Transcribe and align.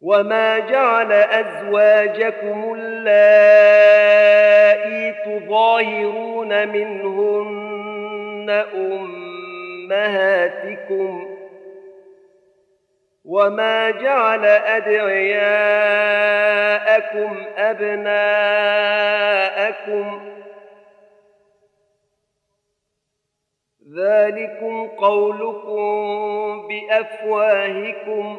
وما 0.00 0.58
جعل 0.58 1.12
ازواجكم 1.12 2.74
اللائي 2.78 4.00
تظاهرون 5.24 6.68
منهن 6.68 8.50
امهاتكم 9.90 11.36
وما 13.24 13.90
جعل 13.90 14.44
ادعياءكم 14.46 15.36
ابناءكم 17.56 18.70
ذلكم 23.96 24.86
قولكم 24.86 25.88
بافواهكم 26.68 28.38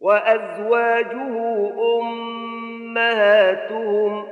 وأزواجه 0.00 1.34
أمهاتهم 2.88 4.24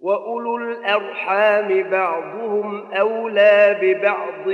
وأولو 0.00 0.56
الأرحام 0.56 1.82
بعضهم 1.90 2.92
أولى 2.92 3.76
ببعض 3.82 4.44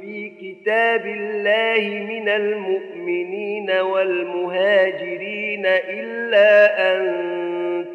في 0.00 0.32
كتاب 0.40 1.06
الله 1.06 2.04
من 2.04 2.28
المؤمنين 2.28 3.70
والمهاجرين 3.70 5.66
إلا 5.66 6.78
أن 6.92 7.22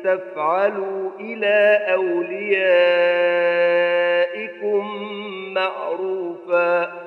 تفعلوا 0.04 1.12
إلى 1.20 1.82
أوليائكم 1.94 2.78
معروفا 5.54 7.07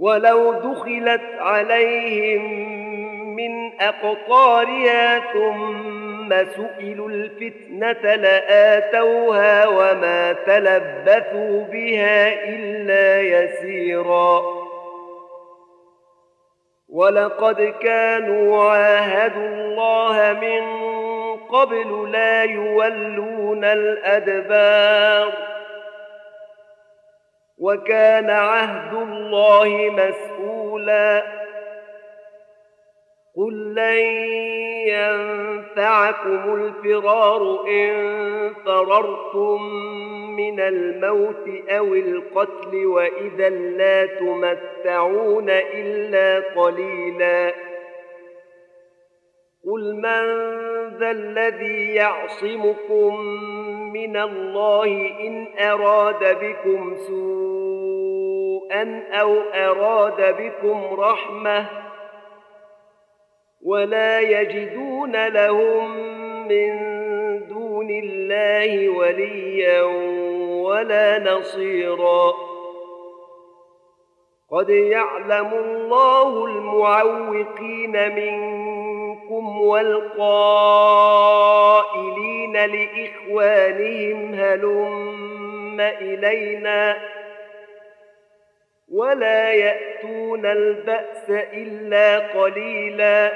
ولو 0.00 0.52
دخلت 0.52 1.20
عليهم 1.38 2.42
من 3.36 3.80
أقطارها 3.80 5.32
ثم 5.32 6.30
سئلوا 6.30 7.08
الفتنة 7.08 8.14
لآتوها 8.14 9.66
وما 9.66 10.32
تلبثوا 10.32 11.64
بها 11.64 12.44
إلا 12.48 13.20
يسيرا. 13.20 14.42
ولقد 16.88 17.74
كانوا 17.82 18.64
عاهدوا 18.64 19.48
الله 19.48 20.38
من 20.40 20.62
قبل 21.36 22.12
لا 22.12 22.44
يولون 22.44 23.64
الأدبار. 23.64 25.49
وكان 27.60 28.30
عهد 28.30 28.94
الله 28.94 29.90
مسؤولا. 29.90 31.40
قل 33.36 33.74
لن 33.74 33.98
ينفعكم 34.88 36.54
الفرار 36.54 37.66
إن 37.68 38.54
فررتم 38.64 39.62
من 40.36 40.60
الموت 40.60 41.68
أو 41.68 41.94
القتل 41.94 42.86
وإذا 42.86 43.48
لا 43.48 44.06
تمتعون 44.06 45.50
إلا 45.50 46.60
قليلاً. 46.60 47.70
قل 49.66 49.94
من 49.94 50.24
ذا 50.98 51.10
الذي 51.10 51.94
يعصمكم 51.94 53.14
من 53.92 54.16
الله 54.16 55.10
إن 55.20 55.46
أراد 55.58 56.38
بكم 56.40 56.96
سوءا 56.96 59.02
أو 59.12 59.36
أراد 59.54 60.36
بكم 60.36 61.00
رحمة 61.00 61.66
ولا 63.62 64.20
يجدون 64.20 65.26
لهم 65.26 65.96
من 66.48 66.78
دون 67.48 67.90
الله 67.90 68.88
وليا 68.88 69.82
ولا 70.62 71.18
نصيرا. 71.18 72.32
قد 74.50 74.70
يعلم 74.70 75.54
الله 75.54 76.44
المعوقين 76.44 78.14
منكم 78.14 78.79
منكم 79.30 79.60
والقائلين 79.60 80.12
لإخوانهم 82.52 84.34
هلم 84.34 85.80
إلينا 85.80 86.96
ولا 88.88 89.52
يأتون 89.52 90.46
البأس 90.46 91.30
إلا 91.30 92.18
قليلا 92.18 93.32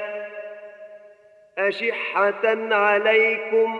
أشحة 1.57 2.73
عليكم 2.75 3.79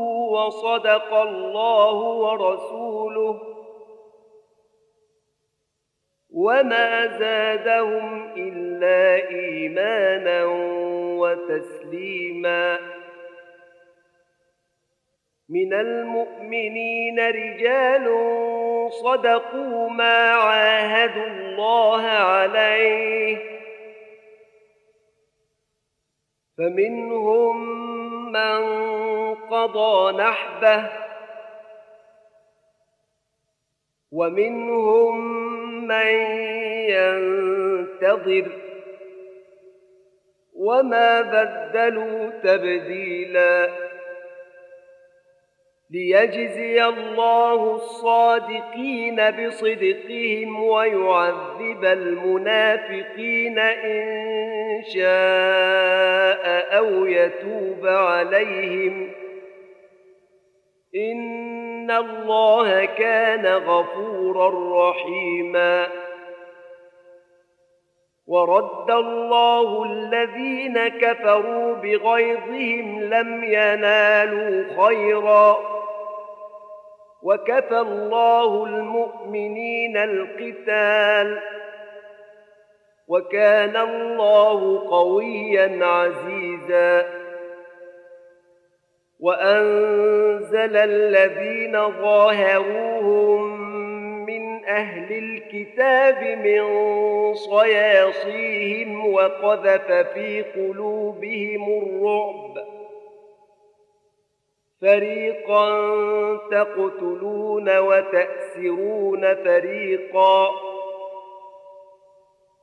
وصدق 0.31 1.13
الله 1.13 1.95
ورسوله. 1.95 3.41
وما 6.33 7.07
زادهم 7.07 8.33
إلا 8.37 9.29
إيمانا 9.29 10.45
وتسليما. 11.19 12.79
من 15.49 15.73
المؤمنين 15.73 17.19
رجال 17.19 18.07
صدقوا 18.91 19.89
ما 19.89 20.29
عاهدوا 20.31 21.25
الله 21.25 22.01
عليه. 22.01 23.37
فمنهم 26.57 28.00
من 28.31 28.61
قضى 29.35 30.17
نحبه 30.17 30.89
ومنهم 34.11 35.41
من 35.87 36.11
ينتظر 36.89 38.51
وما 40.53 41.21
بدلوا 41.21 42.29
تبديلا 42.43 43.69
ليجزي 45.91 46.85
الله 46.85 47.75
الصادقين 47.75 49.31
بصدقهم 49.31 50.63
ويعذب 50.63 51.85
المنافقين 51.85 53.59
إن 53.59 54.60
شاء 54.81 56.77
أو 56.77 57.05
يتوب 57.05 57.87
عليهم 57.87 59.11
إن 60.95 61.51
إن 61.81 61.91
الله 61.91 62.85
كان 62.85 63.45
غفورا 63.45 64.49
رحيما 64.89 65.87
ورد 68.27 68.91
الله 68.91 69.83
الذين 69.83 70.87
كفروا 70.87 71.75
بغيظهم 71.75 73.03
لم 73.03 73.43
ينالوا 73.43 74.85
خيرا 74.85 75.57
وكفى 77.23 77.79
الله 77.79 78.63
المؤمنين 78.65 79.97
القتال 79.97 81.39
وكان 83.11 83.75
الله 83.77 84.89
قويا 84.89 85.85
عزيزا. 85.85 87.05
وأنزل 89.19 90.77
الذين 90.77 91.91
ظاهروهم 92.01 93.61
من 94.25 94.65
أهل 94.65 95.11
الكتاب 95.11 96.23
من 96.23 96.63
صياصيهم 97.33 99.13
وقذف 99.13 99.91
في 99.91 100.41
قلوبهم 100.41 101.83
الرعب. 101.83 102.65
فريقا 104.81 105.69
تقتلون 106.51 107.77
وتأسرون 107.77 109.35
فريقا 109.35 110.49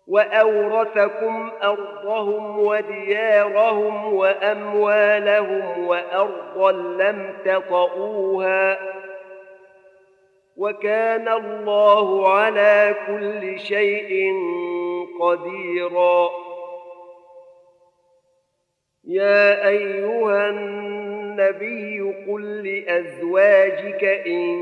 وأورثكم 0.09 1.51
أرضهم 1.63 2.59
وديارهم 2.59 4.15
وأموالهم 4.15 5.87
وأرضا 5.87 6.73
لم 6.73 7.35
تطئوها 7.45 8.79
وكان 10.57 11.29
الله 11.29 12.29
على 12.29 12.95
كل 13.07 13.59
شيء 13.59 14.35
قديرا. 15.21 16.31
يا 19.05 19.69
أيها 19.69 20.49
النبي 20.51 22.01
قل 22.29 22.69
لأزواجك 22.69 24.05
إن 24.05 24.59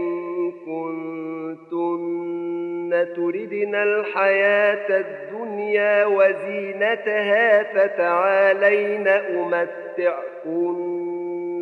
كنتن 0.53 2.46
تردن 2.91 3.75
الحياة 3.75 5.01
الدنيا 5.01 6.05
وزينتها 6.05 7.63
فتعالين 7.63 9.09
أمتعكن 9.09 10.77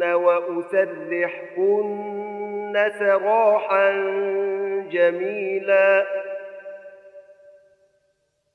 وأسرحكن 0.02 1.94
سراحا 2.98 3.90
جميلا. 4.90 6.06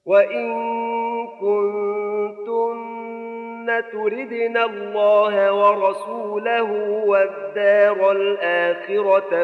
وإن 0.06 0.48
كنتن 1.28 2.90
تردن 3.92 4.58
الله 4.58 5.54
ورسوله 5.54 6.72
والدار 7.06 8.12
الآخرة 8.12 9.44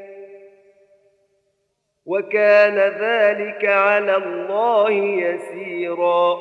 وكان 2.05 2.77
ذلك 2.79 3.65
على 3.65 4.15
الله 4.15 4.91
يسيرا. 4.91 6.37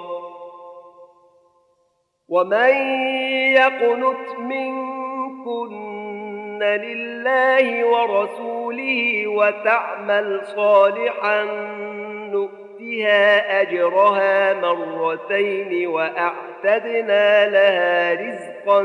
ومن 2.29 2.75
يقنت 3.55 4.39
منكن 4.39 5.81
لله 6.63 7.85
ورسوله 7.85 9.27
وتعمل 9.27 10.41
صالحا 10.47 11.45
نؤتها 12.33 13.61
أجرها 13.61 14.55
مرتين 14.55 15.87
وأعتدنا 15.87 17.49
لها 17.49 18.15
رزقا 18.15 18.81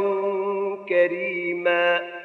كريما. 0.90 2.25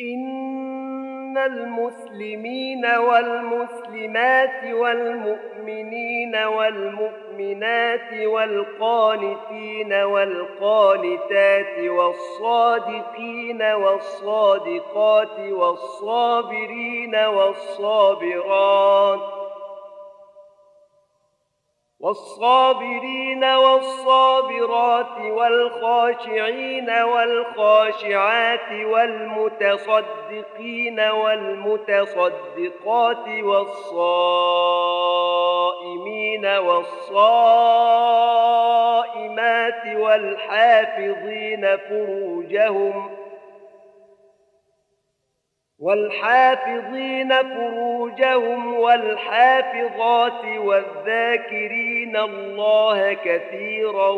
إن 0.00 1.38
المسلمين 1.38 2.86
والمسلمات 2.86 4.64
والمؤمنين 4.72 6.36
والمؤمنات 6.36 8.12
والقانتين 8.26 9.92
والقانتات 9.92 11.78
والصادقين 11.78 13.62
والصادقات 13.62 15.38
والصابرين 15.50 17.14
والصابرات 17.16 18.58
والصابرين 22.00 23.44
والصابرات 23.44 25.20
والخاشعين 25.20 26.90
والخاشعات 26.90 28.72
والمتصدقين 28.84 30.20
والمتصدقات 31.00 32.08
والصائمين 33.42 34.06
والصائمات 36.46 37.06
والحافظين 39.96 41.76
فروجهم 41.76 43.27
والحافظين 45.80 47.32
فروجهم 47.32 48.74
والحافظات 48.74 50.44
والذاكرين 50.58 52.16
الله 52.16 53.12
كثيرا 53.12 54.08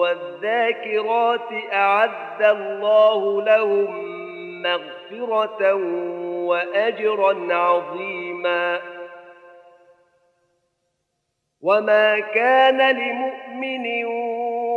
والذاكرات 0.00 1.48
أعد 1.72 2.42
الله 2.42 3.42
لهم 3.42 4.18
مغفرة 4.62 5.74
وأجرا 6.44 7.54
عظيما. 7.54 8.80
وما 11.62 12.20
كان 12.20 12.96
لمؤمن 12.96 14.04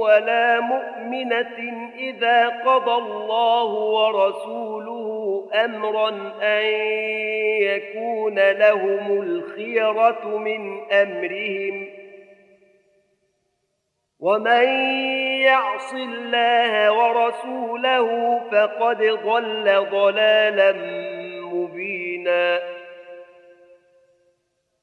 ولا 0.01 0.59
مؤمنة 0.59 1.89
إذا 1.97 2.47
قضى 2.47 2.93
الله 2.93 3.65
ورسوله 3.73 5.10
أمرا 5.53 6.09
أن 6.41 6.65
يكون 7.61 8.51
لهم 8.51 9.21
الخيرة 9.21 10.37
من 10.37 10.91
أمرهم. 10.91 11.87
ومن 14.19 14.63
يعص 15.41 15.93
الله 15.93 16.91
ورسوله 16.91 18.39
فقد 18.51 18.97
ضل 18.97 19.85
ضلالا 19.91 20.71
مبينا. 21.41 22.59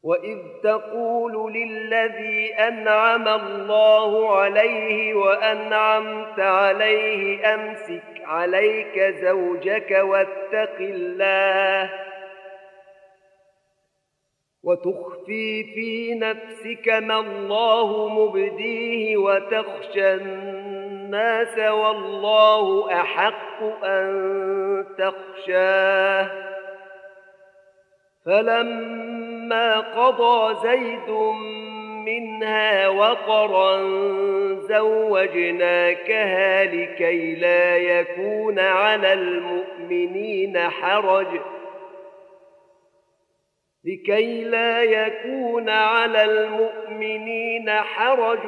وإذ 0.03 0.39
تقول 0.65 1.53
للذي 1.53 2.55
أنعم 2.55 3.29
الله 3.29 4.37
عليه 4.37 5.15
وأنعمت 5.15 6.41
عليه 6.41 7.55
أمسك 7.55 8.18
عليك 8.29 9.01
زوجك 9.01 10.01
واتق 10.03 10.77
الله. 10.81 11.91
وتخفي 14.63 15.65
في 15.65 16.15
نفسك 16.15 16.89
ما 16.89 17.21
الله 17.21 18.09
مبديه 18.09 19.17
وتخشى 19.17 20.15
الناس 20.15 21.59
والله 21.59 22.93
أحق 23.01 23.85
أن 23.85 24.87
تخشاه. 24.99 26.31
فلما 28.27 29.81
قضى 29.81 30.55
زيد 30.69 31.09
منها 32.09 32.89
وقرا 32.89 33.83
زوجناكها 34.69 36.65
لكي 36.65 37.35
لا 37.35 37.77
يكون 37.77 38.59
على 38.59 39.13
المؤمنين 39.13 40.59
حرج. 40.59 41.41
لكي 43.85 44.45
لا 44.45 44.83
يكون 44.83 45.69
على 45.69 46.25
المؤمنين 46.25 47.71
حرج 47.71 48.43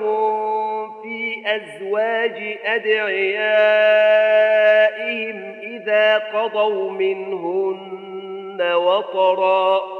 في 1.02 1.42
أزواج 1.46 2.58
أدعيائهم 2.64 3.20
إذا 5.62 6.18
قضوا 6.18 6.90
منهن 6.90 8.72
وطرًا. 8.72 9.99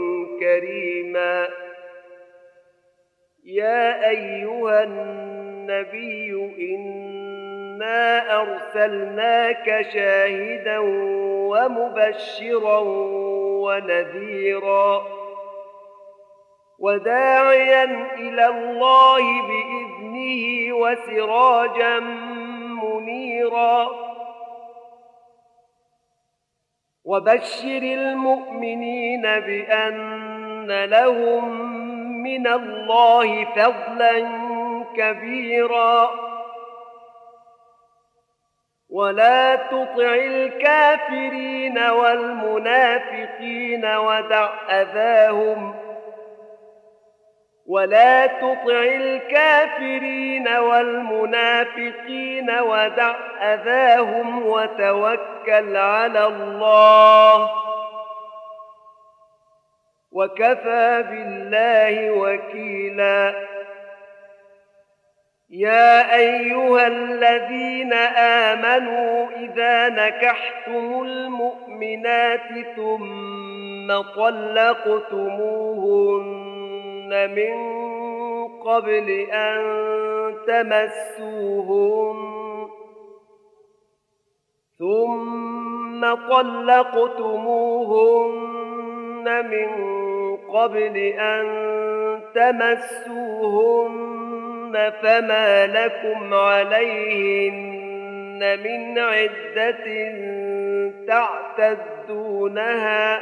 كريما. 0.41 1.47
يا 3.45 4.09
أيها 4.09 4.83
النبي 4.83 6.31
إنا 6.59 8.41
أرسلناك 8.41 9.81
شاهدا 9.93 10.79
ومبشرا 11.49 12.79
ونذيرا. 13.63 15.07
وداعيا 16.79 17.83
إلى 18.13 18.47
الله 18.47 19.23
بإذنه 19.47 20.73
وسراجا 20.75 21.99
منيرا. 22.83 24.11
وبشر 27.05 27.83
المؤمنين 27.83 29.21
بأن 29.21 30.30
لهم 30.67 31.71
من 32.23 32.47
الله 32.47 33.45
فضلا 33.45 34.27
كبيرا. 34.95 36.11
ولا 38.89 39.55
تطع 39.55 40.15
الكافرين 40.15 41.79
والمنافقين 41.79 43.85
ودع 43.85 44.49
اذاهم. 44.69 45.75
ولا 47.67 48.27
تطع 48.27 48.83
الكافرين 48.83 50.47
والمنافقين 50.47 52.49
ودع 52.59 53.15
اذاهم 53.41 54.45
وتوكل 54.45 55.77
على 55.77 56.25
الله. 56.25 57.60
وكفى 60.11 61.03
بالله 61.09 62.11
وكيلا. 62.11 63.51
يا 65.49 66.15
أيها 66.15 66.87
الذين 66.87 67.93
آمنوا 68.17 69.27
إذا 69.29 69.89
نكحتم 69.89 71.01
المؤمنات 71.01 72.49
ثم 72.75 74.01
طلقتموهن 74.15 75.11
من 77.35 77.53
قبل 78.59 79.09
أن 79.31 79.61
تمسوهن 80.47 82.21
ثم 84.79 86.13
طلقتموهن 86.29 87.01
من 89.23 89.69
قبل 90.37 90.97
أن 91.19 91.45
تمسوهن 92.35 94.11
فما 95.01 95.67
لكم 95.67 96.33
عليهن 96.33 97.79
من 98.63 98.99
عدة 98.99 100.11
تعتدونها 101.07 103.21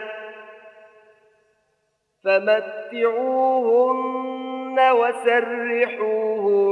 فمتعوهن 2.24 4.10
وسرحوهن 4.92 6.70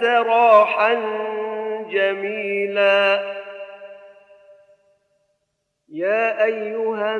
سراحا 0.00 0.94
جميلا 1.90 3.32
يا 5.88 6.44
ايها 6.44 7.16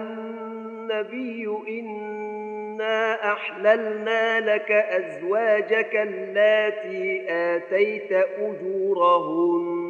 النبي 0.93 1.47
انا 1.69 3.33
احللنا 3.33 4.41
لك 4.41 4.71
ازواجك 4.71 5.97
اللاتي 5.97 7.25
اتيت 7.29 8.13
اجورهن 8.39 9.83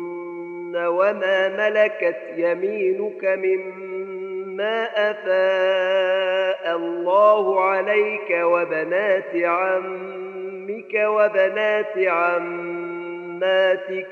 وما 0.76 1.48
ملكت 1.48 2.16
يمينك 2.36 3.24
مما 3.24 4.84
افاء 5.10 6.76
الله 6.76 7.60
عليك 7.64 8.30
وبنات 8.42 9.36
عمك 9.36 10.94
وبنات 10.94 11.98
عماتك 11.98 14.06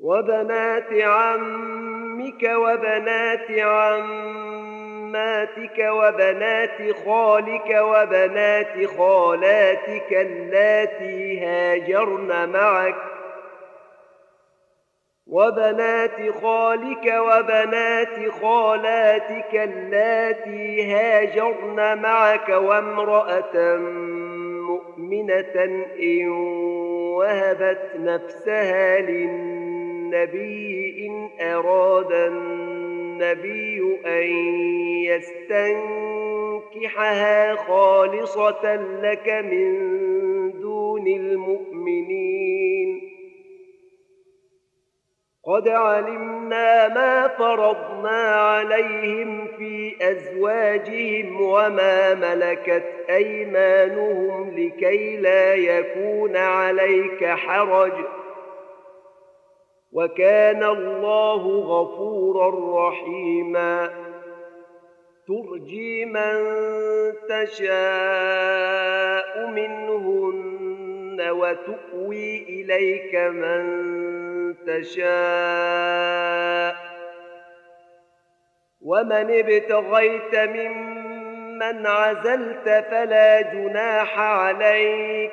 وبنات 0.00 0.92
عمك 0.92 1.95
وبنات 2.34 3.50
عماتك 3.50 4.98
وبنات 5.78 6.96
خالك 7.04 7.78
وبنات 7.80 8.86
خالاتك 8.98 10.12
اللاتي 10.12 11.40
هاجرن 11.40 12.48
معك 12.48 12.94
وبنات 15.26 16.30
خالك 16.42 17.14
وبنات 17.18 18.30
خالاتك 18.42 19.54
اللاتي 19.54 20.94
هاجرن 20.94 22.02
معك 22.02 22.48
وامرأة 22.48 23.76
مؤمنة 24.66 25.54
إن 26.00 26.28
وهبت 27.16 27.90
نفسها 27.96 29.00
للناس 29.00 29.75
النبي 30.06 31.06
إن 31.06 31.30
أراد 31.40 32.12
النبي 32.12 33.98
أن 34.06 34.26
يستنكحها 36.70 37.54
خالصة 37.54 38.76
لك 39.02 39.28
من 39.28 39.72
دون 40.60 41.06
المؤمنين. 41.06 42.36
قد 45.44 45.68
علمنا 45.68 46.88
ما 46.88 47.28
فرضنا 47.28 48.34
عليهم 48.34 49.46
في 49.46 49.96
أزواجهم 50.00 51.40
وما 51.40 52.14
ملكت 52.14 52.84
أيمانهم 53.10 54.50
لكي 54.58 55.16
لا 55.16 55.54
يكون 55.54 56.36
عليك 56.36 57.24
حرج 57.24 57.92
ۖ. 57.92 58.25
وكان 59.92 60.64
الله 60.64 61.42
غفورا 61.58 62.88
رحيما. 62.88 63.90
ترجي 65.28 66.04
من 66.04 66.34
تشاء 67.28 67.86
منهن 69.46 71.30
وتؤوي 71.30 72.42
إليك 72.42 73.14
من 73.14 73.64
تشاء. 74.66 75.06
ومن 78.80 79.38
ابتغيت 79.38 80.34
ممن 80.34 81.86
عزلت 81.86 82.84
فلا 82.90 83.40
جناح 83.40 84.18
عليك. 84.18 85.32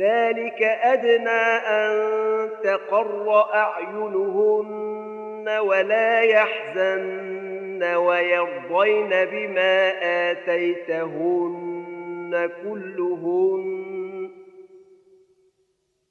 ذلك 0.00 0.62
أدنى 0.62 1.56
أن 1.68 2.31
تقر 2.64 3.54
أعينهن 3.54 5.48
ولا 5.48 6.20
يحزن 6.20 7.82
ويرضين 7.94 9.08
بما 9.08 9.92
آتيتهن 10.30 11.70
كلهن. 12.62 13.82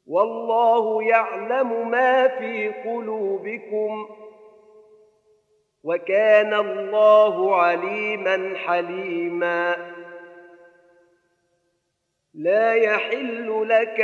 والله 0.08 1.04
يعلم 1.04 1.90
ما 1.90 2.28
في 2.28 2.68
قلوبكم 2.68 4.10
وكان 5.84 6.54
الله 6.54 7.56
عليما 7.56 8.54
حليما. 8.66 9.94
لا 12.34 12.74
يحل 12.74 13.70
لك 13.70 14.00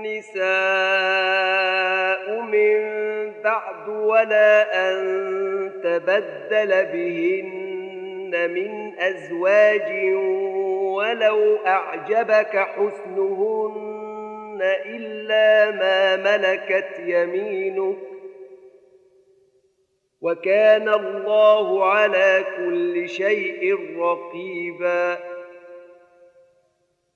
النساء 0.00 0.40
من 2.40 2.80
بعد 3.44 3.88
ولا 3.88 4.90
أن 4.90 5.00
تبدل 5.82 6.86
بهن 6.86 8.50
من 8.50 8.98
أزواج 8.98 10.14
ولو 10.96 11.56
أعجبك 11.66 12.56
حسنهن 12.56 13.80
إلا 14.86 15.70
ما 15.70 16.16
ملكت 16.16 16.98
يمينك 16.98 17.96
وكان 20.20 20.88
الله 20.88 21.84
على 21.84 22.44
كل 22.56 23.08
شيء 23.08 23.78
رقيباً 23.98 25.39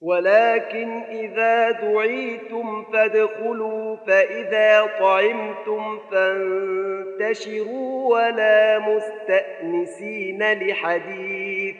ولكن 0.00 1.02
إذا 1.02 1.70
دعيتم 1.70 2.84
فادخلوا 2.92 3.96
فإذا 3.96 4.86
طعمتم 5.00 5.98
فانتشروا 6.10 8.14
ولا 8.14 8.78
مستأنسين 8.78 10.52
لحديث. 10.52 11.76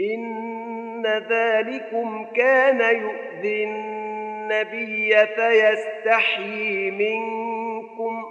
إن 0.00 1.06
ذلكم 1.06 2.26
كان 2.36 2.80
يؤذي 2.80 3.64
النبي 3.64 5.26
فيستحيي 5.26 6.90
منكم. 6.90 8.24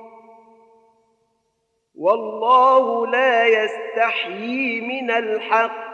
والله 1.95 3.07
لا 3.07 3.45
يستحيي 3.45 4.81
من 4.81 5.11
الحق. 5.11 5.88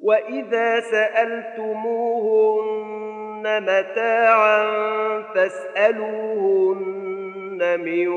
واذا 0.00 0.80
سالتموهن 0.80 1.88
متاعا 3.62 4.68
فاسالوهن 5.34 6.88
من 7.80 8.08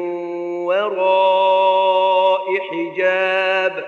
وراء 0.65 2.45
حجاب 2.71 3.83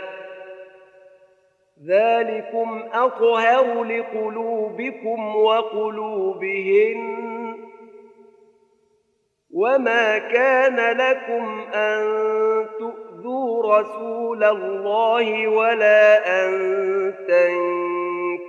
ذلكم 1.87 2.83
اطهر 2.93 3.83
لقلوبكم 3.83 5.35
وقلوبهن 5.35 7.23
وما 9.53 10.17
كان 10.17 10.97
لكم 10.97 11.61
أن 11.73 12.03
تؤذوا 12.79 13.79
رسول 13.79 14.43
الله 14.43 15.47
ولا 15.47 16.27
أن 16.45 17.13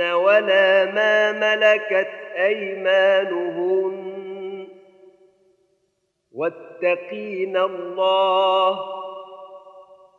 ولا 0.00 0.84
ما 0.84 1.32
ملكت 1.32 2.10
أيمانهن. 2.36 4.06
واتقين 6.32 7.56
الله. 7.56 8.78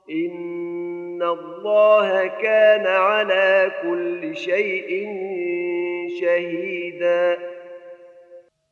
إن 0.10 1.24
الله 1.24 2.28
كان 2.28 2.88
على 2.88 3.72
كل 3.82 4.36
شيء 4.36 5.08
شهيدا. 6.22 7.38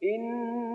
إن 0.03 0.74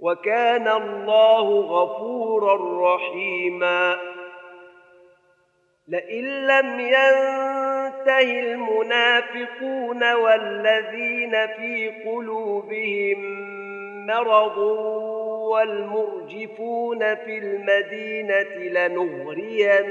وكان 0.00 0.68
الله 0.68 1.60
غفورا 1.60 2.56
رحيما. 2.94 3.98
لئن 5.88 6.24
لم 6.24 6.80
ينته 6.80 8.40
المنافقون 8.40 10.12
والذين 10.12 11.46
في 11.46 11.88
قلوبهم 12.06 13.48
مرض 14.06 14.58
والمرجفون 15.48 17.14
في 17.14 17.38
المدينة 17.38 18.56
لنغرينك 18.56 19.84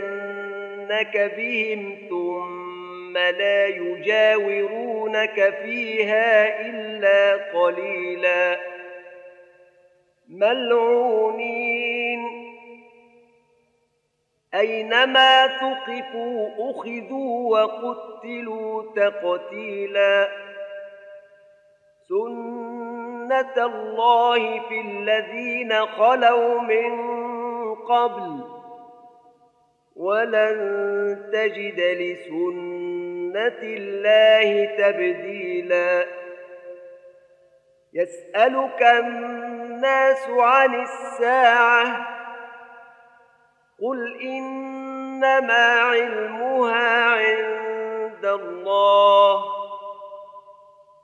بهم 1.37 1.97
ثم 2.09 3.17
لا 3.17 3.67
يجاورونك 3.67 5.53
فيها 5.63 6.61
إلا 6.61 7.35
قليلا. 7.35 8.76
ملعونين. 10.29 12.19
أينما 14.53 15.47
ثقفوا 15.47 16.49
أخذوا 16.71 17.59
وقتلوا 17.59 18.83
تقتيلا. 18.95 20.29
سنة 22.09 23.65
الله 23.65 24.59
في 24.59 24.81
الذين 24.81 25.85
خلوا 25.85 26.61
من 26.61 26.95
قبل. 27.75 28.43
ولن 29.95 30.57
تجد 31.33 31.79
لسنة 31.79 33.59
الله 33.63 34.65
تبديلا. 34.65 36.05
يسألك 37.93 38.83
الناس 39.77 40.29
عن 40.29 40.81
الساعة 40.81 42.07
قل 43.81 44.21
إنما 44.21 45.81
علمها 45.81 47.05
عند 47.05 48.25
الله 48.25 49.43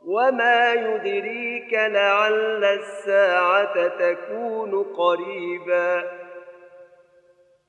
وما 0.05 0.73
يدريك 0.73 1.73
لعل 1.73 2.63
الساعة 2.65 3.87
تكون 3.87 4.83
قريبا 4.83 6.11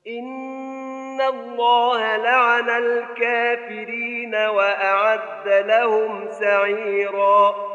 إن 0.07 1.21
الله 1.21 2.15
لعن 2.17 2.69
الكافرين 2.69 4.35
وأعد 4.35 5.47
لهم 5.47 6.31
سعيرا 6.31 7.74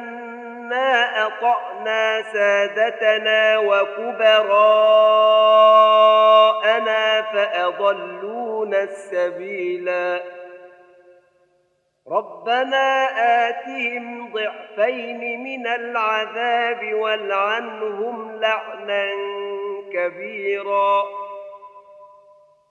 إنا 0.71 1.27
أطعنا 1.27 2.21
سادتنا 2.33 3.57
وكبراءنا 3.57 4.41
فأضلونا 7.21 8.83
السبيلا. 8.83 10.21
ربنا 12.11 13.07
آتهم 13.49 14.33
ضعفين 14.33 15.43
من 15.43 15.67
العذاب 15.67 16.93
والعنهم 16.93 18.39
لعنا 18.39 19.09
كبيرا. 19.93 21.03